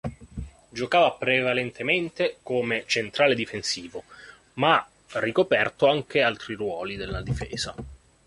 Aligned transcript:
Giocava 0.71 1.11
prevalentemente 1.11 2.37
come 2.41 2.85
centrale 2.87 3.35
difensivo, 3.35 4.03
ma 4.53 4.77
ha 4.77 5.19
ricoperto 5.19 5.85
anche 5.87 6.23
altri 6.23 6.55
ruoli 6.55 6.95
nella 6.95 7.21
difesa. 7.21 7.75